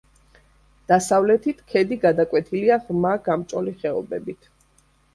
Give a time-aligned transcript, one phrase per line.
[0.91, 4.55] დასავლეთით ქედი გადაკვეთილია ღრმა გამჭოლი ხეობებით.